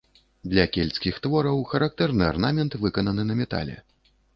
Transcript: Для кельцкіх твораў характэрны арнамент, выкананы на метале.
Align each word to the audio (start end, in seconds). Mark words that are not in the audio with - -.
Для 0.53 0.65
кельцкіх 0.77 1.19
твораў 1.27 1.61
характэрны 1.75 2.23
арнамент, 2.33 2.83
выкананы 2.87 3.23
на 3.33 3.43
метале. 3.45 3.83